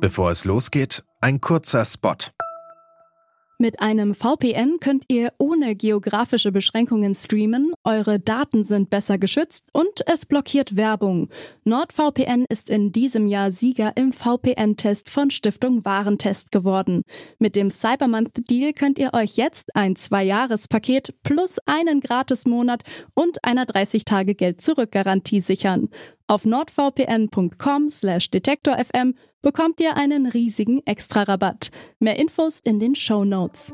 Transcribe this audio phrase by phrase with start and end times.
[0.00, 2.16] Bevor es losgeht, ein kurzer Spot.
[3.62, 10.00] Mit einem VPN könnt ihr ohne geografische Beschränkungen streamen, eure Daten sind besser geschützt und
[10.06, 11.28] es blockiert Werbung.
[11.64, 17.02] NordVPN ist in diesem Jahr Sieger im VPN-Test von Stiftung Warentest geworden.
[17.38, 22.82] Mit dem Cybermonth-Deal könnt ihr euch jetzt ein Zwei-Jahres-Paket plus einen Gratis-Monat
[23.12, 25.90] und einer 30-Tage-Geld-Zurück-Garantie sichern.
[26.28, 31.70] Auf nordvpn.com slash detektorfm bekommt ihr einen riesigen Extra-Rabatt.
[31.98, 33.72] Mehr Infos in den Show Notes.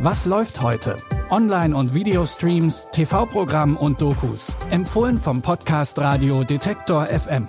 [0.00, 0.96] Was läuft heute?
[1.30, 4.52] Online- und Videostreams, TV-Programm und Dokus.
[4.70, 7.46] Empfohlen vom Podcast Radio Detektor FM.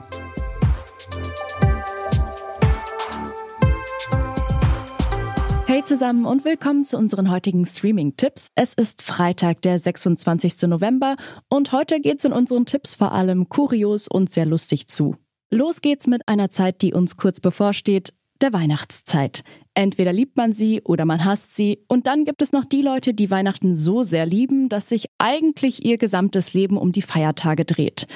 [5.93, 8.49] Zusammen und willkommen zu unseren heutigen Streaming-Tipps.
[8.55, 10.63] Es ist Freitag, der 26.
[10.63, 11.17] November
[11.49, 15.17] und heute geht's in unseren Tipps vor allem kurios und sehr lustig zu.
[15.51, 19.43] Los geht's mit einer Zeit, die uns kurz bevorsteht, der Weihnachtszeit.
[19.75, 23.13] Entweder liebt man sie oder man hasst sie und dann gibt es noch die Leute,
[23.13, 28.07] die Weihnachten so sehr lieben, dass sich eigentlich ihr gesamtes Leben um die Feiertage dreht.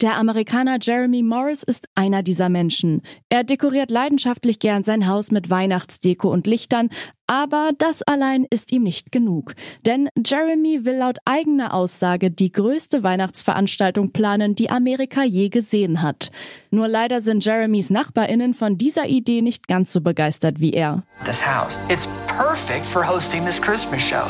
[0.00, 3.00] Der Amerikaner Jeremy Morris ist einer dieser Menschen.
[3.28, 6.88] Er dekoriert leidenschaftlich gern sein Haus mit Weihnachtsdeko und Lichtern,
[7.28, 9.54] aber das allein ist ihm nicht genug.
[9.86, 16.32] Denn Jeremy will laut eigener Aussage die größte Weihnachtsveranstaltung planen, die Amerika je gesehen hat.
[16.70, 21.04] Nur leider sind Jeremys Nachbarinnen von dieser Idee nicht ganz so begeistert wie er.
[21.24, 24.26] This house, it's perfect for hosting this Christmas show.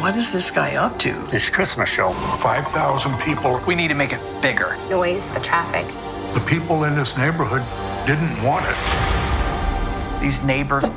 [0.00, 1.12] What is this guy up to?
[1.30, 2.08] This Christmas show.
[2.10, 3.60] 5,000 people.
[3.66, 4.78] We need to make it bigger.
[4.88, 5.86] noise, the traffic.
[6.32, 7.62] The people in this neighborhood
[8.06, 10.20] didn't want it.
[10.22, 10.90] These neighbors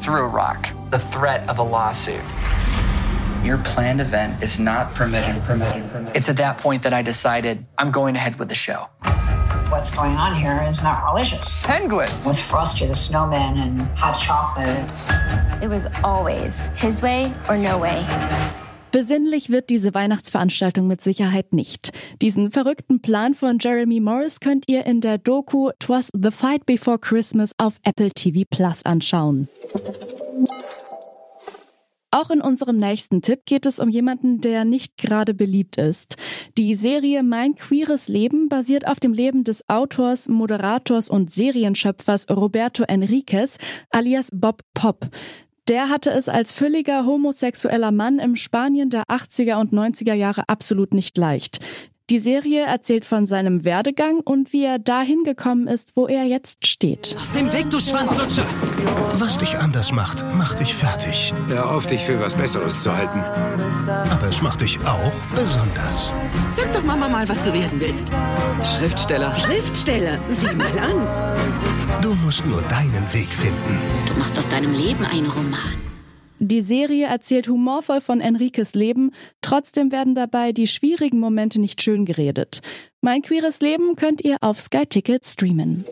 [0.00, 0.70] threw a rock.
[0.88, 2.22] The threat of a lawsuit.
[3.44, 5.42] Your planned event is not permitted.
[5.42, 5.90] Permitted.
[5.90, 6.16] Permitted.
[6.16, 8.88] It's at that point that I decided I'm going ahead with the show.
[9.80, 11.64] What's going on here is not religious.
[11.64, 12.26] Penguins.
[12.26, 14.76] With Frosty the Snowman and hot chocolate.
[15.62, 18.04] It was always his way or no way.
[18.92, 21.92] Besinnlich wird diese Weihnachtsveranstaltung mit Sicherheit nicht.
[22.20, 26.98] Diesen verrückten Plan von Jeremy Morris könnt ihr in der Doku Twas the Fight Before
[26.98, 29.48] Christmas auf Apple TV Plus anschauen.
[32.12, 36.16] Auch in unserem nächsten Tipp geht es um jemanden, der nicht gerade beliebt ist.
[36.58, 42.82] Die Serie Mein queeres Leben basiert auf dem Leben des Autors, Moderators und Serienschöpfers Roberto
[42.82, 43.58] Enriquez
[43.90, 45.08] alias Bob Pop.
[45.68, 50.94] Der hatte es als fülliger homosexueller Mann im Spanien der 80er und 90er Jahre absolut
[50.94, 51.60] nicht leicht.
[52.10, 56.66] Die Serie erzählt von seinem Werdegang und wie er dahin gekommen ist, wo er jetzt
[56.66, 57.14] steht.
[57.20, 58.44] Aus dem Weg, du Schwanzlutscher!
[59.12, 61.32] Was dich anders macht, macht dich fertig.
[61.46, 63.20] Hör auf, dich für was Besseres zu halten.
[64.10, 66.12] Aber es macht dich auch besonders.
[66.50, 68.10] Sag doch Mama mal, was du werden willst.
[68.64, 69.32] Schriftsteller.
[69.36, 70.18] Schriftsteller?
[70.32, 72.02] Sieh mal an.
[72.02, 73.78] Du musst nur deinen Weg finden.
[74.06, 75.89] Du machst aus deinem Leben einen Roman.
[76.42, 79.10] Die Serie erzählt humorvoll von Enriques Leben,
[79.42, 82.62] trotzdem werden dabei die schwierigen Momente nicht schön geredet.
[83.02, 85.84] Mein queeres Leben könnt ihr auf Sky Ticket streamen.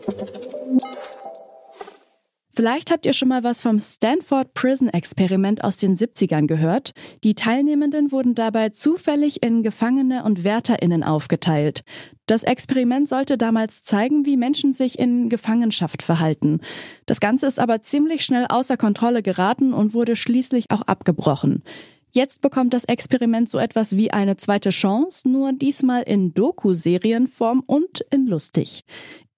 [2.51, 6.91] Vielleicht habt ihr schon mal was vom Stanford Prison Experiment aus den 70ern gehört.
[7.23, 11.83] Die Teilnehmenden wurden dabei zufällig in Gefangene und Wärterinnen aufgeteilt.
[12.29, 16.61] Das Experiment sollte damals zeigen, wie Menschen sich in Gefangenschaft verhalten.
[17.07, 21.63] Das Ganze ist aber ziemlich schnell außer Kontrolle geraten und wurde schließlich auch abgebrochen.
[22.11, 28.01] Jetzt bekommt das Experiment so etwas wie eine zweite Chance, nur diesmal in Doku-Serienform und
[28.11, 28.83] in lustig.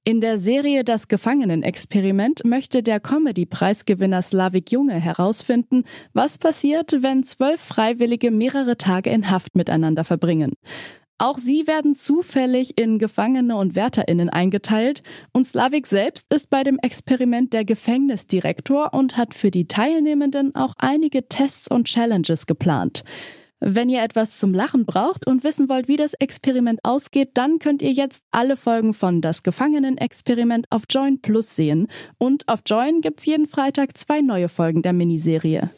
[0.04, 7.62] In der Serie Das Gefangenenexperiment möchte der Comedy-Preisgewinner Slavik Junge herausfinden, was passiert, wenn zwölf
[7.62, 10.54] Freiwillige mehrere Tage in Haft miteinander verbringen.
[11.22, 16.80] Auch sie werden zufällig in Gefangene und Wärterinnen eingeteilt und Slavik selbst ist bei dem
[16.80, 23.04] Experiment der Gefängnisdirektor und hat für die Teilnehmenden auch einige Tests und Challenges geplant.
[23.60, 27.84] Wenn ihr etwas zum Lachen braucht und wissen wollt, wie das Experiment ausgeht, dann könnt
[27.84, 31.88] ihr jetzt alle Folgen von Das Gefangenenexperiment auf Join Plus sehen.
[32.18, 35.70] Und auf Join gibt's jeden Freitag zwei neue Folgen der Miniserie.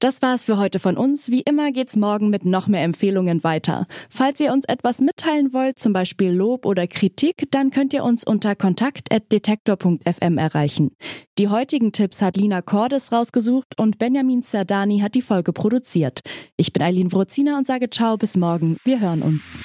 [0.00, 1.30] Das war's für heute von uns.
[1.30, 3.86] Wie immer geht's morgen mit noch mehr Empfehlungen weiter.
[4.08, 8.24] Falls ihr uns etwas mitteilen wollt, zum Beispiel Lob oder Kritik, dann könnt ihr uns
[8.24, 10.96] unter kontakt.detektor.fm erreichen.
[11.38, 16.20] Die heutigen Tipps hat Lina Cordes rausgesucht und Benjamin Sardani hat die Folge produziert.
[16.56, 18.78] Ich bin Eileen Wrozina und sage ciao bis morgen.
[18.84, 19.58] Wir hören uns.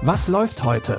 [0.00, 0.98] Was läuft heute?